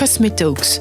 [0.00, 0.80] Cosmetalks.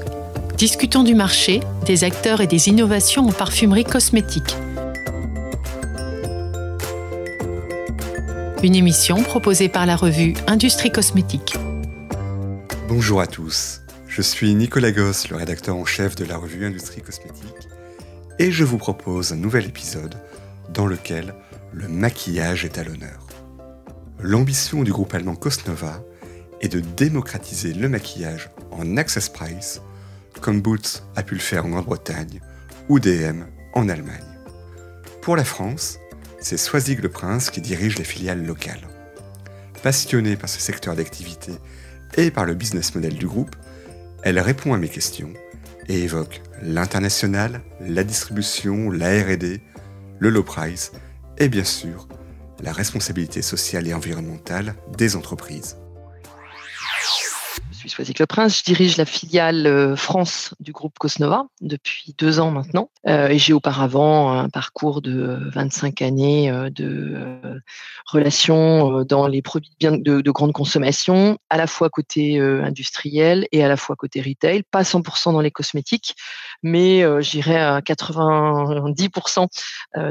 [0.57, 4.55] Discutons du marché, des acteurs et des innovations en parfumerie cosmétique.
[8.63, 11.57] Une émission proposée par la revue Industrie Cosmétique.
[12.87, 17.01] Bonjour à tous, je suis Nicolas Goss, le rédacteur en chef de la revue Industrie
[17.01, 17.67] Cosmétique,
[18.39, 20.15] et je vous propose un nouvel épisode
[20.73, 21.33] dans lequel
[21.73, 23.27] le maquillage est à l'honneur.
[24.21, 25.99] L'ambition du groupe allemand Cosnova
[26.61, 29.81] est de démocratiser le maquillage en access price,
[30.41, 32.41] comme Boots a pu le faire en Grande-Bretagne
[32.87, 34.23] ou DM en Allemagne.
[35.21, 35.99] Pour la France,
[36.39, 38.87] c'est Soisig Le Prince qui dirige les filiales locales.
[39.83, 41.51] Passionnée par ce secteur d'activité
[42.15, 43.55] et par le business model du groupe,
[44.23, 45.33] elle répond à mes questions
[45.87, 49.59] et évoque l'international, la distribution, la RD,
[50.19, 50.91] le low price
[51.37, 52.07] et bien sûr
[52.61, 55.77] la responsabilité sociale et environnementale des entreprises
[57.89, 58.59] suis Soisic Le Prince.
[58.59, 62.89] Je dirige la filiale euh, France du groupe Cosnova depuis deux ans maintenant.
[63.07, 67.61] Euh, et j'ai auparavant un parcours de 25 années euh, de
[68.05, 73.67] relations dans les produits de, de, grande consommation, à la fois côté industriel et à
[73.67, 74.63] la fois côté retail.
[74.63, 76.15] Pas 100% dans les cosmétiques,
[76.63, 79.47] mais j'irais à 90%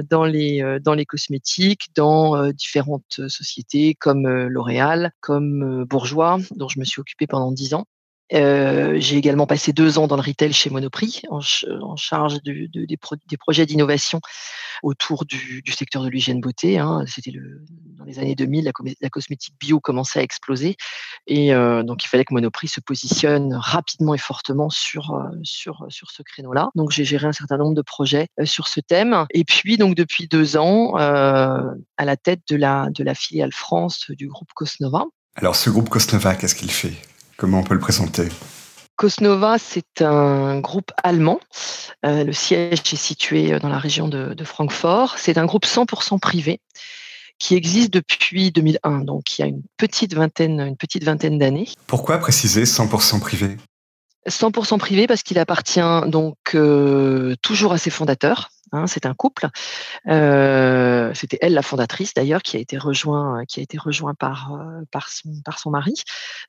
[0.09, 6.85] dans les, dans les cosmétiques, dans différentes sociétés comme L'Oréal, comme Bourgeois, dont je me
[6.85, 7.85] suis occupée pendant ans.
[8.35, 11.41] Euh, j'ai également passé deux ans dans le retail chez Monoprix, en,
[11.97, 12.97] charge des,
[13.39, 14.21] projets d'innovation
[14.83, 16.79] autour du, secteur de l'hygiène beauté.
[16.79, 17.05] Hein.
[17.07, 17.33] C'était
[17.97, 20.77] dans les années 2000, la, cosmétique bio commençait à exploser,
[21.27, 26.23] et euh, donc il fallait que Monoprix se positionne rapidement et fortement sur euh, ce
[26.23, 26.69] créneau-là.
[26.75, 30.29] Donc j'ai géré un certain nombre de projets sur ce thème, et puis donc depuis
[30.29, 35.07] deux ans à la tête de la de la filiale France du groupe Cosnova.
[35.35, 36.95] Alors ce groupe Cosnova, qu'est-ce qu'il fait?
[37.39, 38.29] Comment on peut le présenter?
[38.97, 41.39] Cosnova, c'est un groupe allemand.
[42.05, 45.17] Euh, le siège est situé dans la région de, Francfort.
[45.19, 46.61] C'est un groupe 100% privé
[47.39, 51.69] qui existe depuis 2001, donc il y a une petite vingtaine, une petite vingtaine d'années.
[51.87, 53.57] Pourquoi préciser 100% privé?
[54.29, 58.51] 100% privé parce qu'il appartient donc euh, toujours à ses fondateurs.
[58.73, 59.49] Hein, c'est un couple.
[60.09, 64.55] Euh, c'était elle la fondatrice d'ailleurs qui a été rejoint, qui a été rejoint par
[64.55, 65.95] euh, par son par son mari.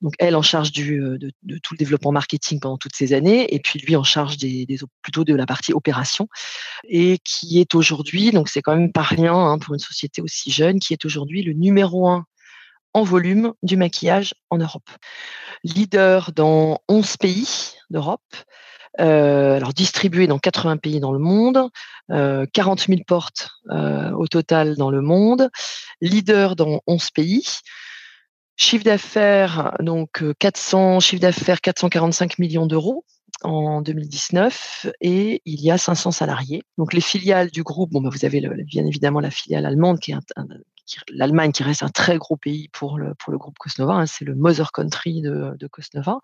[0.01, 3.59] Donc elle en charge du de, tout le développement marketing pendant toutes ces années et
[3.59, 4.67] puis lui en charge des,
[5.01, 6.27] plutôt de la partie opération
[6.87, 10.51] et qui est aujourd'hui donc c'est quand même pas rien hein, pour une société aussi
[10.51, 12.25] jeune qui est aujourd'hui le numéro un
[12.93, 14.89] en volume du maquillage en Europe.
[15.63, 18.43] Leader dans 11 pays d'Europe, euh,
[18.97, 21.69] alors distribué dans 80 pays dans le monde,
[22.09, 25.49] 40 000 portes euh, au total dans le monde,
[26.01, 27.45] leader dans 11 pays.
[28.55, 33.05] Chiffre d'affaires, donc 400, chiffre d'affaires 445 millions d'euros
[33.43, 36.63] en 2019 et il y a 500 salariés.
[36.77, 40.13] Donc les filiales du groupe, bon, bah, vous avez bien évidemment la filiale allemande qui
[41.09, 44.25] l'Allemagne qui reste un très gros pays pour le, pour le groupe Cosnova, hein, c'est
[44.25, 46.19] le mother country de, de Cosnova.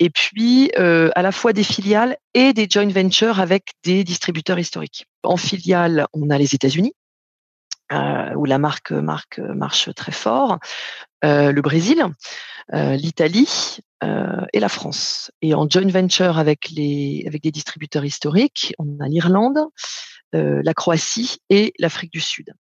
[0.00, 4.58] Et puis euh, à la fois des filiales et des joint ventures avec des distributeurs
[4.58, 5.06] historiques.
[5.22, 6.94] En filiale, on a les États-Unis,
[7.92, 10.58] euh, où la marque, marque marche très fort,
[11.24, 12.04] euh, le Brésil,
[12.72, 13.78] euh, l'Italie
[14.54, 15.30] et la France.
[15.42, 19.58] Et en joint venture avec les avec des distributeurs historiques, on a l'Irlande,
[20.32, 22.54] la Croatie et l'Afrique du Sud.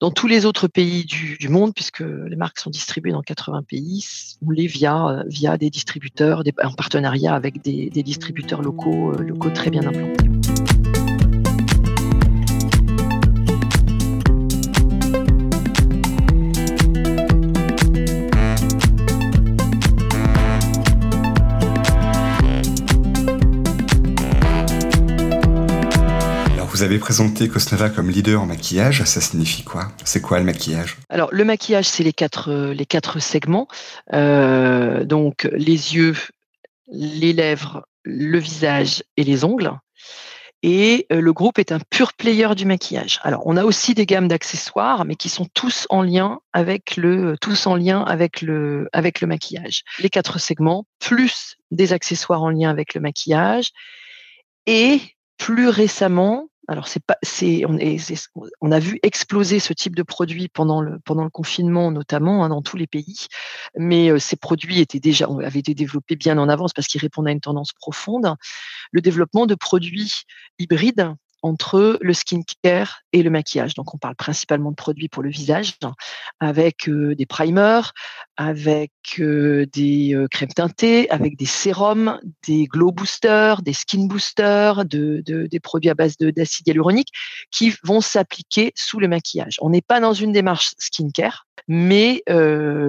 [0.00, 4.06] Dans tous les autres pays du, monde, puisque les marques sont distribuées dans 80 pays,
[4.46, 9.70] on les via via des distributeurs, en partenariat avec des, des distributeurs locaux locaux très
[9.70, 10.37] bien implantés.
[26.78, 29.02] Vous avez présenté Cosnova comme leader en maquillage.
[29.02, 29.88] Ça signifie quoi?
[30.04, 30.96] C'est quoi le maquillage?
[31.08, 33.66] Alors, le maquillage, c'est les quatre, les quatre segments.
[34.12, 36.14] Euh, donc, les yeux,
[36.86, 39.72] les lèvres, le visage et les ongles.
[40.62, 43.18] Et euh, le groupe est un pur player du maquillage.
[43.24, 47.34] Alors, on a aussi des gammes d'accessoires, mais qui sont tous en lien avec le,
[47.40, 49.82] tous en lien avec le, avec le maquillage.
[49.98, 53.70] Les quatre segments, plus des accessoires en lien avec le maquillage.
[54.66, 55.00] Et
[55.38, 57.62] plus récemment, alors c'est pas, c'est,
[58.60, 62.50] on, a vu exploser ce type de produit pendant le pendant le confinement notamment hein,
[62.50, 63.26] dans tous les pays,
[63.76, 67.32] mais ces produits étaient déjà avaient été développés bien en avance parce qu'ils répondent à
[67.32, 68.34] une tendance profonde.
[68.92, 70.12] Le développement de produits
[70.58, 73.74] hybrides entre le skincare et le maquillage.
[73.74, 75.74] Donc, on parle principalement de produits pour le visage,
[76.40, 77.92] avec des primers,
[78.36, 85.90] avec des crèmes teintées, avec des sérums, des glow boosters, des skin boosters, des produits
[85.90, 87.08] à base d'acide hyaluronique
[87.50, 89.56] qui vont s'appliquer sous le maquillage.
[89.60, 92.22] On n'est pas dans une démarche skincare, mais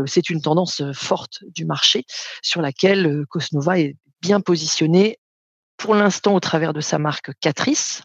[0.05, 2.05] c'est une tendance forte du marché
[2.41, 5.17] sur laquelle Cosnova est bien positionné
[5.79, 8.03] pour l'instant au travers de sa marque Catrice.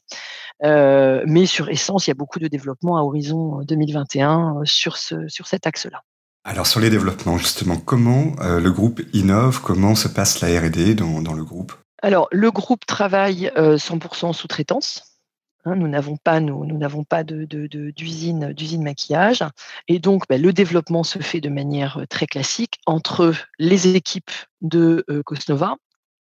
[0.62, 5.46] mais sur Essence, il y a beaucoup de développement à horizon 2021 sur, ce, sur
[5.46, 6.02] cet axe-là.
[6.44, 11.20] Alors sur les développements, justement, comment le groupe innove, comment se passe la RD dans,
[11.20, 11.72] dans, le groupe?
[12.02, 15.14] Alors le groupe travaille 100% en sous-traitance.
[15.66, 19.42] Hein, nous n'avons pas, nous, nous n'avons pas de, d'usine, d'usine maquillage.
[19.88, 24.30] Et donc, bah, le développement se fait de manière très classique entre les équipes
[24.60, 25.76] de Cosnova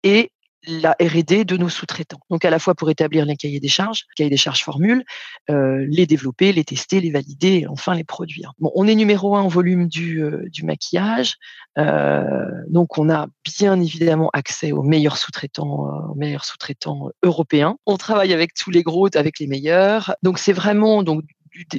[0.03, 0.31] et
[0.67, 2.19] la R&D de nos sous-traitants.
[2.29, 5.03] Donc à la fois pour établir les cahiers des charges, cahiers des charges formules,
[5.49, 8.53] euh, les développer, les tester, les valider et enfin les produire.
[8.59, 11.35] Bon, on est numéro un en volume du, euh, du maquillage,
[11.77, 17.77] euh, donc on a bien évidemment accès aux meilleurs sous-traitants, aux meilleurs sous-traitants européens.
[17.85, 20.15] On travaille avec tous les gros, avec les meilleurs.
[20.23, 21.23] Donc c'est vraiment donc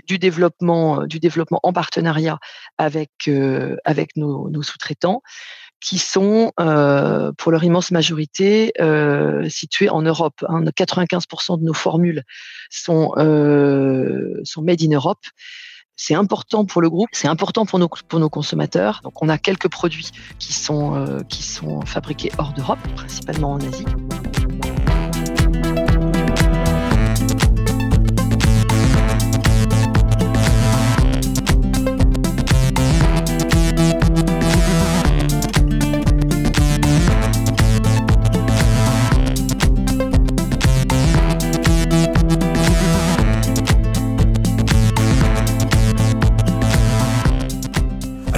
[0.07, 2.39] du, développement, du développement en partenariat
[2.79, 3.31] avec
[3.85, 5.23] avec nos, nos sous-traitants
[5.81, 10.45] qui sont, euh, pour leur immense majorité, euh, situés en Europe.
[10.49, 11.59] 95% hein.
[11.59, 12.23] de nos formules
[12.71, 15.25] sont, euh, sont made in Europe.
[15.99, 19.01] C'est important pour le groupe, c'est important pour nos, pour nos consommateurs.
[19.03, 23.87] Donc, on a quelques produits qui sont, qui sont fabriqués hors d'Europe, principalement en Asie.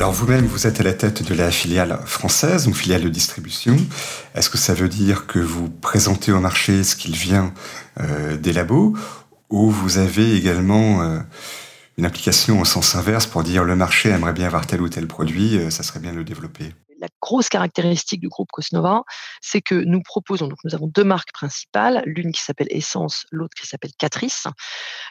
[0.06, 3.76] Vous-même, vous êtes à la tête de la filiale française, une filiale de distribution.
[4.34, 7.52] Est-ce que ça veut dire que vous présentez au marché ce qu'il vient
[8.00, 8.96] euh, des labos
[9.50, 11.18] ou vous avez également euh,
[11.96, 15.08] une application au sens inverse pour dire le marché aimerait bien avoir tel ou tel
[15.08, 16.72] produit, euh, ça serait bien de le développer?
[16.98, 19.02] La grosse caractéristique du groupe Cosnova,
[19.40, 23.54] c'est que nous proposons, donc nous avons deux marques principales, l'une qui s'appelle Essence, l'autre
[23.58, 24.46] qui s'appelle Catrice,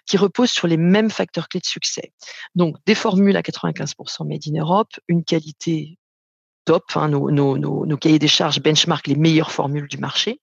[0.06, 2.14] qui reposent sur les mêmes facteurs clés de succès.
[2.56, 5.98] Donc des formules à 95% made in Europe, une qualité
[6.66, 10.42] top, hein, nos, cahiers des charges benchmark les meilleures formules du marché.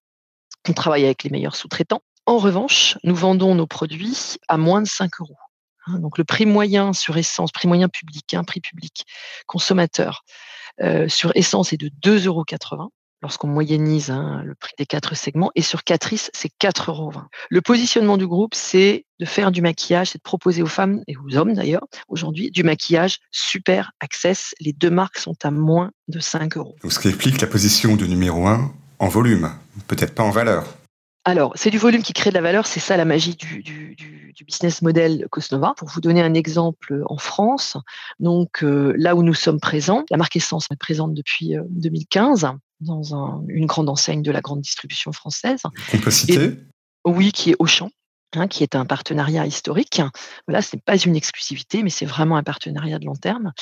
[0.69, 2.03] On travaille avec les meilleurs sous-traitants.
[2.27, 5.37] En revanche, nous vendons nos produits à moins de 5 euros.
[5.87, 5.99] Hein.
[5.99, 9.05] Donc le prix moyen sur essence, prix moyen public, un prix public
[9.47, 10.25] consommateur,
[10.83, 12.45] euh, sur essence est de 2,80 euros
[13.23, 15.51] lorsqu'on moyennise hein, le prix des quatre segments.
[15.55, 17.13] Et sur Catrice, c'est 4,20 euros.
[17.49, 21.17] Le positionnement du groupe, c'est de faire du maquillage, c'est de proposer aux femmes et
[21.17, 24.55] aux hommes d'ailleurs, aujourd'hui, du maquillage super access.
[24.61, 26.77] Les deux marques sont à moins de 5 euros.
[26.87, 29.51] Ce qui explique la position de numéro 1 en volume,
[29.89, 30.67] peut-être pas en valeur.
[31.25, 33.97] Alors, c'est du volume qui crée de la valeur, c'est ça la magie du,
[34.47, 35.73] business model Cosnova.
[35.77, 37.79] Pour vous donner un exemple en France,
[38.21, 42.49] donc euh, là où nous sommes présents, la marque Essence est présente depuis 2015 euh,
[42.81, 45.63] dans une grande enseigne de la grande distribution française.
[45.95, 46.59] On peut citer?
[47.07, 47.91] Oui, qui est Auchan.
[48.37, 50.03] Hein, qui est un partenariat historique.
[50.49, 53.53] Voilà, ce n'est pas une exclusivité, mais c'est vraiment un partenariat de long terme.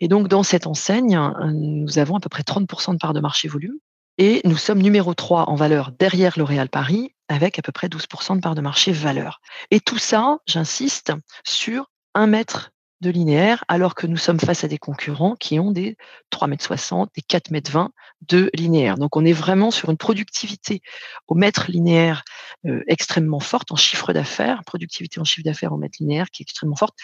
[0.00, 1.16] Et donc, dans cette enseigne,
[1.52, 3.78] nous avons à peu près 30% de part de marché volume.
[4.18, 8.36] Et nous sommes numéro 3 en valeur derrière L'Oréal Paris, avec à peu près 12%
[8.36, 9.42] de part de marché valeur.
[9.70, 11.12] Et tout ça, j'insiste,
[11.44, 12.70] sur un mètre
[13.02, 15.98] de linéaire, alors que nous sommes face à des concurrents qui ont des
[16.32, 17.88] 3,60 m, des 4,20 m
[18.22, 18.96] de linéaire.
[18.96, 20.80] Donc on est vraiment sur une productivité
[21.28, 22.24] au mètre linéaire
[22.64, 26.44] euh, extrêmement forte en chiffre d'affaires, productivité en chiffre d'affaires au mètre linéaire qui est
[26.44, 26.96] extrêmement forte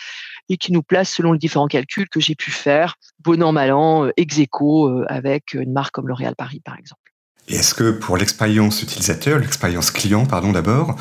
[0.49, 3.73] et qui nous place selon les différents calculs que j'ai pu faire, bon an, mal
[3.73, 7.02] an, euh, ex aequo, euh, avec une marque comme L'Oréal Paris par exemple.
[7.49, 10.97] Est-ce que pour l'expérience utilisateur, l'expérience client, pardon d'abord,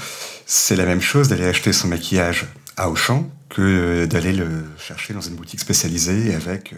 [0.46, 5.22] c'est la même chose d'aller acheter son maquillage à Auchan que d'aller le chercher dans
[5.22, 6.74] une boutique spécialisée avec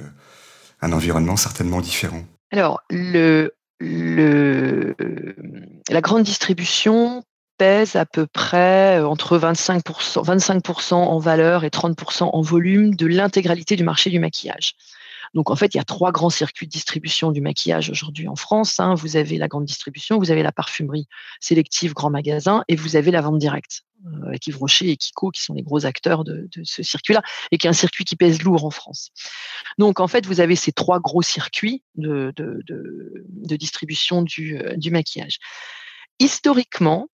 [0.82, 2.24] un environnement certainement différent?
[2.52, 3.50] Alors, la
[6.02, 7.24] grande distribution
[7.58, 13.76] pèse à peu près entre 25%, 25 en valeur et 30% en volume de l'intégralité
[13.76, 14.74] du marché du maquillage.
[15.34, 18.36] Donc en fait, il y a trois grands circuits de distribution du maquillage aujourd'hui en
[18.36, 18.80] France.
[18.80, 18.94] Hein.
[18.96, 21.08] Vous avez la grande distribution, vous avez la parfumerie
[21.40, 25.32] sélective, grand magasin, et vous avez la vente directe euh, avec Yves Rocher et Kiko
[25.32, 28.44] qui sont les gros acteurs de, ce circuit-là et qui est un circuit qui pèse
[28.44, 29.12] lourd en France.
[29.80, 32.34] Donc en fait, vous avez ces trois gros circuits de,
[33.58, 35.40] distribution du, euh, du maquillage.
[36.20, 37.08] Historiquement,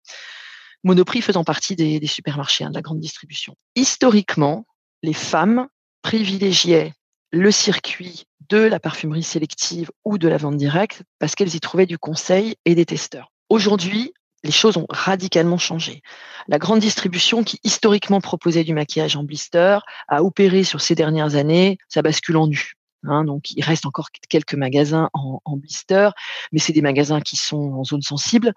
[0.84, 3.56] Monoprix faisant partie des, supermarchés, hein, de la grande distribution.
[3.74, 4.66] Historiquement,
[5.02, 5.68] les femmes
[6.02, 6.92] privilégiaient
[7.32, 11.86] le circuit de la parfumerie sélective ou de la vente directe parce qu'elles y trouvaient
[11.86, 13.32] du conseil et des testeurs.
[13.48, 14.12] Aujourd'hui,
[14.44, 16.02] les choses ont radicalement changé.
[16.46, 19.78] La grande distribution qui historiquement proposait du maquillage en blister
[20.08, 22.74] a opéré sur ces dernières années sa bascule en nu.
[23.04, 26.10] Hein, donc, il reste encore quelques magasins en, en blister,
[26.52, 28.52] mais c'est des magasins qui sont en zone sensible.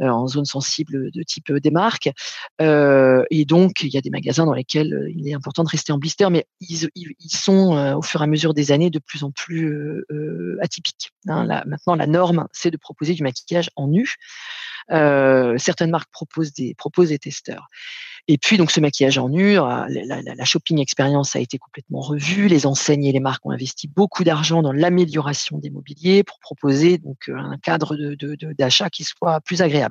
[0.00, 2.10] Euh, en zone sensible de type des marques.
[2.60, 5.98] Et donc, il y a des magasins dans lesquels il est important de rester en
[5.98, 6.88] blister, mais ils,
[7.28, 10.04] sont au fur et à mesure des années de plus en plus
[10.60, 11.10] atypiques.
[11.28, 11.46] Hein.
[11.66, 14.14] maintenant, la norme, c'est de proposer du maquillage en nu.
[14.88, 17.68] certaines marques proposent des, testeurs.
[18.28, 22.46] Et puis, donc, ce maquillage en nu, la, la, shopping expérience a été complètement revue.
[22.46, 26.98] Les enseignes et les marques ont investi beaucoup d'argent dans l'amélioration des mobiliers pour proposer
[26.98, 27.96] donc un cadre
[28.56, 29.81] d'achat de, qui soit plus agréable.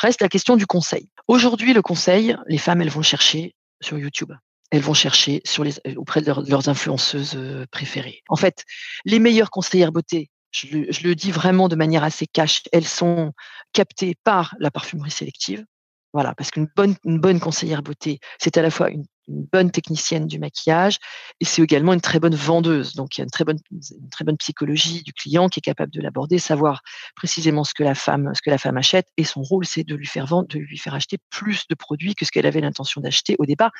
[0.00, 1.08] Reste la question du conseil.
[1.26, 4.32] Aujourd'hui, le conseil, les femmes, elles vont chercher sur YouTube.
[4.70, 7.38] Elles vont chercher les, auprès de, leurs influenceuses
[7.70, 8.22] préférées.
[8.28, 8.64] En fait,
[9.04, 12.86] les meilleures conseillères beauté, je le, je le dis vraiment de manière assez cash, elles
[12.86, 13.32] sont
[13.72, 15.64] captées par la parfumerie sélective
[16.12, 20.96] voilà, parce qu'une bonne, conseillère beauté, c'est à la fois une, bonne technicienne du maquillage
[21.38, 22.94] et c'est également une très bonne vendeuse.
[22.94, 25.60] Donc, il y a une très bonne, une très bonne psychologie du client qui est
[25.60, 26.80] capable de l'aborder, savoir
[27.14, 29.94] précisément ce que la femme, ce que la femme achète et son rôle, c'est de
[29.94, 33.02] lui faire vendre, de lui faire acheter plus de produits que ce qu'elle avait l'intention
[33.02, 33.70] d'acheter au départ,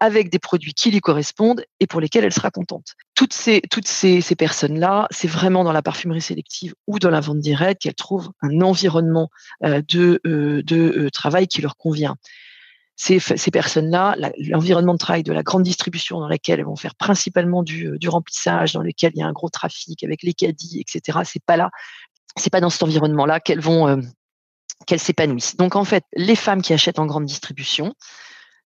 [0.00, 2.94] avec des produits qui lui correspondent et pour lesquels elle sera contente.
[3.14, 3.60] Toutes ces,
[4.36, 8.60] personnes-là, c'est vraiment dans la parfumerie sélective ou dans la vente directe qu'elles trouvent un
[8.60, 9.28] environnement
[9.64, 12.16] euh, de, euh, euh, travail qui leur convient.
[12.96, 13.20] Ces,
[13.52, 17.96] personnes-là, l'environnement de travail de la grande distribution dans laquelle elles vont faire principalement du,
[17.98, 21.20] du remplissage, dans lequel il y a un gros trafic avec les caddies, etc.
[21.22, 21.70] C'est pas là,
[22.36, 24.02] c'est pas dans cet environnement-là qu'elles vont,
[24.88, 25.54] qu'elles s'épanouissent.
[25.56, 27.94] Donc en fait, les femmes qui achètent en grande distribution,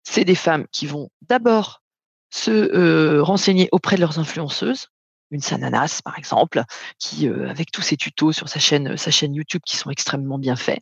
[0.04, 1.82] c'est des femmes qui vont d'abord
[2.30, 4.88] se euh, renseigner auprès de leurs influenceuses,
[5.30, 6.62] une Sananas par exemple,
[6.98, 8.96] qui euh, avec tous ses tutos sur sa chaîne,
[9.34, 10.80] YouTube qui sont extrêmement bien faits,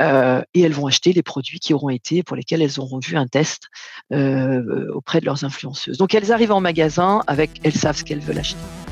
[0.00, 3.16] euh, et elles vont acheter les produits qui auront été pour lesquels elles auront vu
[3.16, 3.68] un test
[4.10, 5.98] auprès de leurs influenceuses.
[5.98, 8.91] Donc elles arrivent en magasin avec, elles savent ce qu'elles veulent acheter.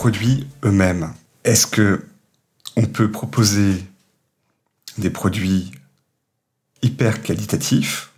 [0.00, 1.12] Produits eux-mêmes,
[1.44, 2.06] est-ce que
[2.74, 3.84] on peut proposer
[4.96, 5.72] des produits
[6.80, 8.10] hyper qualitatifs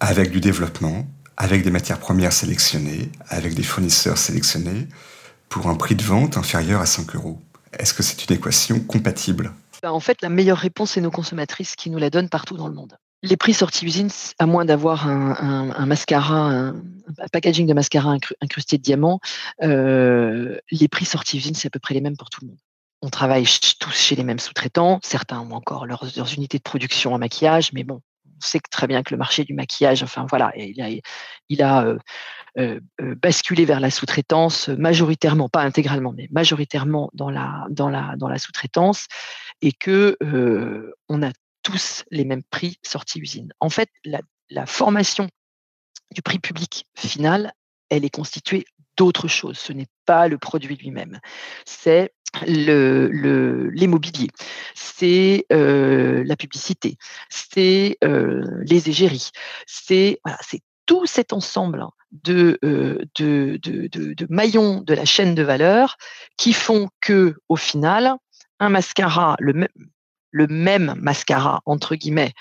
[0.00, 4.88] avec du développement, avec des matières premières sélectionnées, avec des fournisseurs sélectionnés
[5.50, 7.38] pour un prix de vente inférieur à 5 euros?
[7.78, 9.52] Est-ce que c'est une équation compatible?
[9.82, 12.68] Ben, En fait, la meilleure réponse, c'est nos consommatrices qui nous la donnent partout dans
[12.68, 12.96] le monde.
[13.24, 14.08] Les prix sortis usine,
[14.40, 16.74] à moins d'avoir un, mascara, un,
[17.30, 19.20] packaging de mascara incrusté de diamants,
[19.62, 22.58] euh, les prix sortis usine, c'est à peu près les mêmes pour tout le monde.
[23.00, 23.46] On travaille
[23.78, 24.98] tous chez les mêmes sous-traitants.
[25.04, 29.04] Certains ont encore leurs, unités de production en maquillage, mais bon, on sait très bien
[29.04, 31.98] que le marché du maquillage, enfin voilà, il a, euh,
[32.58, 32.80] euh,
[33.22, 38.38] basculé vers la sous-traitance majoritairement, pas intégralement, mais majoritairement dans la, dans la, dans la
[38.38, 39.06] sous-traitance,
[39.60, 40.16] et que
[41.08, 41.30] on a
[41.62, 43.52] tous les mêmes prix sortis usine.
[43.60, 44.20] En fait, la,
[44.66, 45.28] formation
[46.10, 47.52] du prix public final,
[47.88, 48.64] elle est constituée
[48.96, 49.58] d'autres choses.
[49.58, 51.18] Ce n'est pas le produit lui-même.
[51.64, 52.12] C'est
[52.46, 56.96] l'immobilier, le, c'est euh, la publicité,
[57.28, 59.30] c'est euh, les égéries,
[59.66, 60.18] c'est
[60.86, 65.96] tout cet ensemble de, euh, de, maillons de la chaîne de valeur
[66.36, 68.14] qui font que, au final,
[68.60, 69.68] un mascara, le même,
[70.32, 72.32] le même mascara, entre guillemets,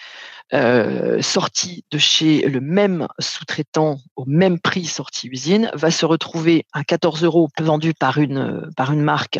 [0.53, 6.65] euh, sorti de chez le même sous-traitant au même prix sorti usine, va se retrouver
[6.74, 9.39] à 14 euros vendu par une, par une marque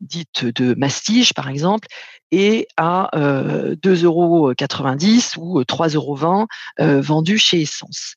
[0.00, 1.88] dite de mastige, par exemple,
[2.30, 6.46] et à euh, 2,90 euros ou 3,20 euros
[6.80, 8.14] euh, vendu chez Essence.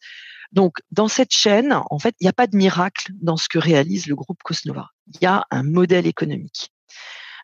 [0.51, 3.57] Donc, dans cette chaîne, en fait, il n'y a pas de miracle dans ce que
[3.57, 4.89] réalise le groupe Cosnova.
[5.07, 6.71] Il y a un modèle économique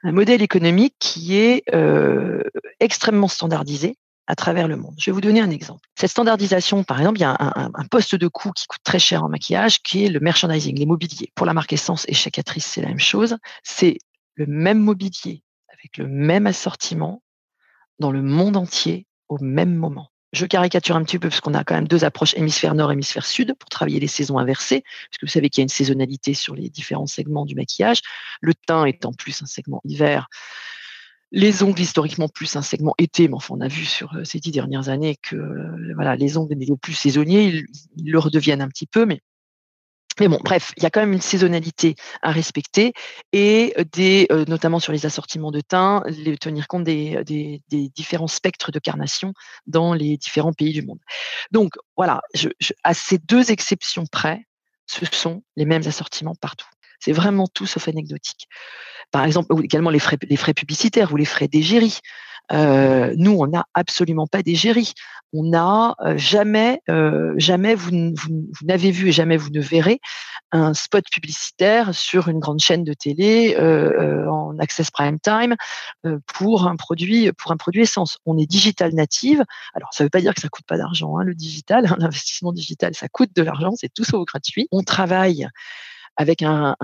[0.03, 2.41] un modèle économique qui est euh,
[2.79, 4.94] extrêmement standardisé à travers le monde.
[5.00, 5.89] Je vais vous donner un exemple.
[5.96, 9.24] Cette standardisation, par exemple, il y a un, poste de coût qui coûte très cher
[9.24, 11.32] en maquillage, qui est le merchandising, les mobiliers.
[11.34, 13.38] Pour la marque Essence et Catrice, c'est la même chose.
[13.63, 13.98] C'est
[14.36, 15.41] le même mobilier
[15.74, 17.24] avec le même assortiment
[17.98, 20.12] dans le monde entier au même moment.
[20.32, 23.26] Je caricature un petit peu parce qu'on a quand même deux approches hémisphère nord, hémisphère
[23.26, 26.34] sud pour travailler les saisons inversées, parce que vous savez qu'il y a une saisonnalité
[26.34, 28.02] sur les différents segments du maquillage.
[28.42, 30.28] Le teint en plus un segment hiver.
[31.32, 34.40] Les ongles historiquement plus un segment été, mais enfin on a vu sur euh, ces
[34.40, 37.66] dix dernières années que euh, voilà les ongles les plus saisonniers, ils,
[37.98, 39.22] ils, le redeviennent un petit peu, mais
[40.20, 42.94] mais bon, bref, il y a quand même une saisonnalité à respecter
[43.32, 48.28] et des, euh, notamment sur les assortiments de teint, les, tenir compte des, des, différents
[48.28, 49.34] spectres de carnation
[49.68, 51.00] dans les différents pays du monde.
[51.52, 52.22] Donc voilà,
[52.84, 54.46] à ces deux exceptions près,
[54.88, 56.68] ce sont les mêmes assortiments partout.
[57.00, 58.48] C'est vraiment tout sauf anecdotique.
[59.12, 62.00] Par exemple, également les frais, publicitaires ou les frais d'égérie.
[62.51, 64.94] Euh, nous, on n'a absolument pas d'égérie.
[65.34, 67.91] On n'a euh, jamais, euh, jamais vous,
[68.63, 70.00] n'avez vu et jamais vous ne verrez
[70.51, 73.56] un spot publicitaire sur une grande chaîne de télé
[74.27, 75.56] en access prime time
[76.25, 78.18] pour un produit, pour un produit essence.
[78.25, 79.44] On est digital native.
[79.75, 81.20] Alors, ça ne veut pas dire que ça coûte pas d'argent.
[81.20, 83.74] Hein, le digital, l'investissement digital, ça coûte de l'argent.
[83.75, 84.68] C'est tout sauf gratuit.
[84.72, 85.48] On travaille
[86.20, 86.76] avec un,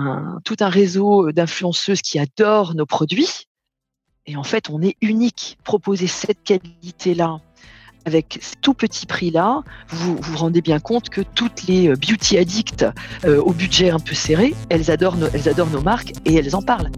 [0.44, 3.44] tout un réseau d'influenceuses qui adorent nos produits.
[4.24, 5.58] Et en fait, on est unique.
[5.62, 7.36] Proposer cette qualité-là
[8.06, 12.86] avec ce tout petit prix-là, vous vous rendez bien compte que toutes les beauty addicts
[13.24, 16.62] euh, au budget un peu serré, elles adorent, elles adorent nos marques et elles en
[16.62, 16.90] parlent.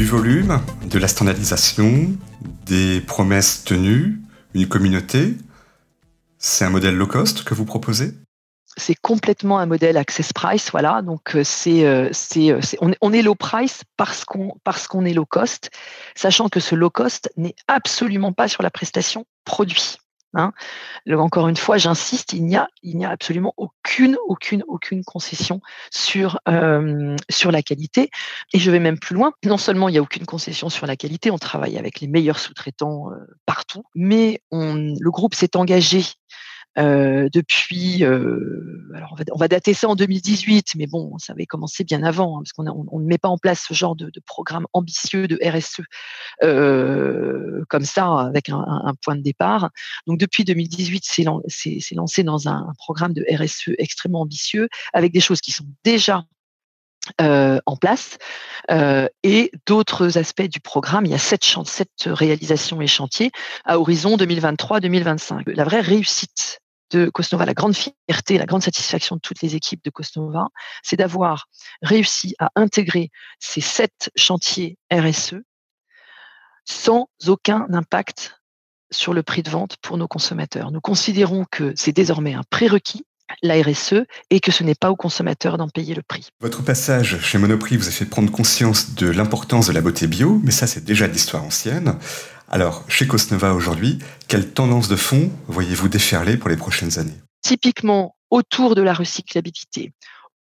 [0.00, 2.16] Du volume, de la standardisation,
[2.64, 4.18] des promesses tenues,
[4.54, 5.36] une communauté.
[6.38, 8.14] C'est un modèle low cost que vous proposez?
[8.78, 11.02] C'est complètement un modèle access price, voilà.
[11.02, 15.68] Donc c'est, c'est, on, on, est low price parce qu'on est low cost,
[16.14, 19.98] sachant que ce low cost n'est absolument pas sur la prestation produit.
[20.34, 20.52] Hein.
[21.10, 22.68] Encore une fois, j'insiste, il n'y a,
[23.08, 25.60] absolument aucune, aucune, aucune concession
[25.90, 28.10] sur, euh, sur la qualité.
[28.52, 29.32] Et je vais même plus loin.
[29.44, 32.38] Non seulement il n'y a aucune concession sur la qualité, on travaille avec les meilleurs
[32.38, 36.04] sous-traitants euh, partout, mais le groupe s'est engagé
[36.78, 41.32] euh, depuis, euh, alors on va, on va, dater ça en 2018, mais bon, ça
[41.32, 43.74] avait commencé bien avant, hein, parce qu'on on, on, ne met pas en place ce
[43.74, 45.80] genre de, de programme ambitieux de RSE
[46.44, 49.70] euh, comme ça, avec un, un, point de départ.
[50.06, 51.24] Donc depuis 2018, c'est
[51.94, 56.24] lancé dans un, un programme de RSE extrêmement ambitieux, avec des choses qui sont déjà
[57.20, 58.18] euh, en place
[58.70, 61.06] euh, et d'autres aspects du programme.
[61.06, 61.44] Il y a sept,
[62.06, 63.30] réalisations et chantiers
[63.64, 65.50] à horizon 2023-2025.
[65.54, 69.84] La vraie réussite de Cosnova, la grande fierté, la grande satisfaction de toutes les équipes
[69.84, 70.48] de Cosnova,
[70.82, 71.46] c'est d'avoir
[71.82, 75.36] réussi à intégrer ces sept chantiers RSE
[76.64, 78.40] sans aucun impact
[78.90, 80.72] sur le prix de vente pour nos consommateurs.
[80.72, 83.04] Nous considérons que c'est désormais un prérequis
[83.42, 86.28] la RSE et que ce n'est pas aux consommateurs d'en payer le prix.
[86.40, 90.40] Votre passage chez Monoprix vous a fait prendre conscience de l'importance de la beauté bio,
[90.44, 91.96] mais ça c'est déjà l'histoire ancienne.
[92.48, 97.16] Alors, chez Cosnova aujourd'hui, quelle tendance de fond voyez-vous déferler pour les prochaines années?
[97.42, 99.92] Typiquement autour de la recyclabilité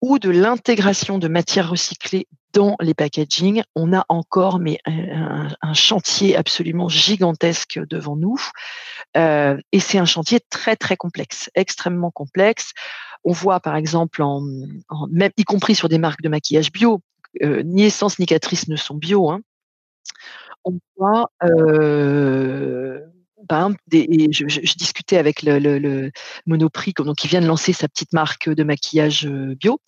[0.01, 5.75] ou de l'intégration de matières recyclées dans les packaging, on a encore mais un, un
[5.75, 8.41] chantier absolument gigantesque devant nous.
[9.17, 12.73] Euh, et c'est un chantier très très complexe, extrêmement complexe.
[13.25, 14.43] On voit par exemple, en,
[15.11, 17.03] même y compris sur des marques de maquillage bio,
[17.43, 19.31] euh, ni Essence ni Catrice ne sont bio.
[19.31, 19.41] Hein.
[20.65, 23.01] On voit euh,
[23.49, 26.11] par exemple, je, discutais avec le,
[26.47, 29.81] Monoprix, donc qui vient de lancer sa petite marque de maquillage bio.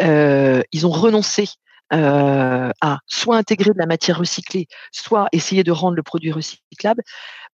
[0.00, 1.48] Euh, ils ont renoncé
[1.92, 7.02] euh, à soit intégrer de la matière recyclée, soit essayer de rendre le produit recyclable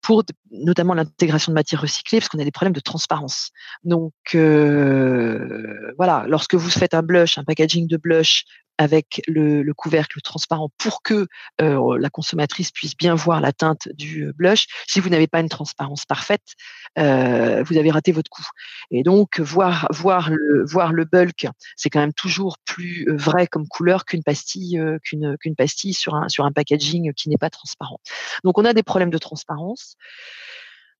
[0.01, 0.22] pour
[0.53, 3.51] notamment l'intégration de matière recyclée, parce qu'on a des problèmes de transparence.
[3.83, 8.44] Donc euh, voilà, lorsque vous faites un blush, un packaging de blush
[8.79, 11.27] avec le, le couvercle transparent pour que
[11.61, 14.67] euh, la consommatrice puisse bien voir la teinte du blush.
[14.87, 16.55] Si vous n'avez pas une transparence parfaite,
[16.99, 18.47] euh, vous avez raté votre coup.
[18.91, 24.23] Et donc voir le bulk, c'est quand même toujours plus euh, vrai comme couleur qu'une
[24.23, 28.01] pastille euh, qu'une pastille sur un packaging qui n'est pas transparent.
[28.45, 29.97] Donc on a des problèmes de transparence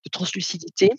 [0.05, 0.91] de translucidité,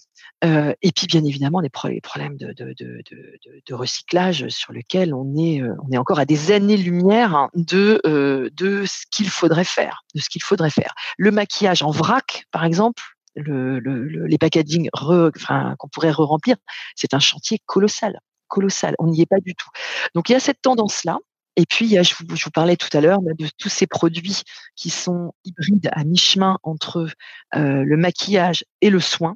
[0.43, 5.61] euh, et puis bien évidemment les, pro les problèmes de, recyclage sur lesquels on est,
[5.61, 10.21] euh, on est encore à des années-lumière de, euh, de ce qu'il faudrait faire, de
[10.21, 10.93] ce qu'il faudrait faire.
[11.17, 13.03] Le maquillage en vrac, par exemple,
[13.35, 16.57] le, le, les packaging qu'on pourrait re-remplir,
[16.95, 18.95] c'est un chantier colossal, colossal.
[18.99, 19.69] On n'y est pas du tout.
[20.13, 21.19] Donc il y a cette tendance-là
[21.59, 24.43] et puis, je vous, je vous parlais tout à l'heure de tous ces produits
[24.77, 27.09] qui sont hybrides à mi-chemin entre
[27.53, 29.35] euh, le maquillage et le soin.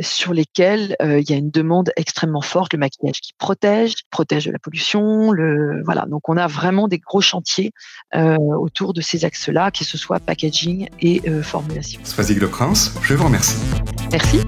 [0.00, 4.50] sur lesquels il y a une demande extrêmement forte, le maquillage qui protège, protège de
[4.50, 5.30] la pollution.
[5.30, 7.70] Le, voilà, donc on a vraiment des gros chantiers
[8.12, 12.00] autour de ces axes-là, que ce soit packaging et formulation.
[12.02, 13.62] Swazig Le Prince, je vous remercie.
[14.10, 14.40] Merci.